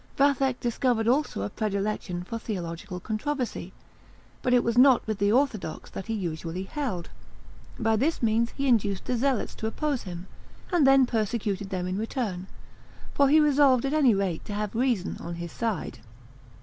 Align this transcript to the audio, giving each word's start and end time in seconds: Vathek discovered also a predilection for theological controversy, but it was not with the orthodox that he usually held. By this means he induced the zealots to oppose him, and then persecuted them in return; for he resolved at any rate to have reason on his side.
Vathek 0.17 0.59
discovered 0.59 1.07
also 1.07 1.43
a 1.43 1.49
predilection 1.51 2.23
for 2.23 2.39
theological 2.39 2.99
controversy, 2.99 3.71
but 4.41 4.51
it 4.51 4.63
was 4.63 4.75
not 4.75 5.05
with 5.05 5.19
the 5.19 5.31
orthodox 5.31 5.91
that 5.91 6.07
he 6.07 6.15
usually 6.15 6.63
held. 6.63 7.11
By 7.77 7.97
this 7.97 8.23
means 8.23 8.49
he 8.57 8.67
induced 8.67 9.05
the 9.05 9.15
zealots 9.15 9.53
to 9.53 9.67
oppose 9.67 10.01
him, 10.01 10.25
and 10.73 10.87
then 10.87 11.05
persecuted 11.05 11.69
them 11.69 11.85
in 11.85 11.99
return; 11.99 12.47
for 13.13 13.29
he 13.29 13.39
resolved 13.39 13.85
at 13.85 13.93
any 13.93 14.15
rate 14.15 14.43
to 14.45 14.53
have 14.55 14.73
reason 14.73 15.17
on 15.19 15.35
his 15.35 15.51
side. 15.51 15.99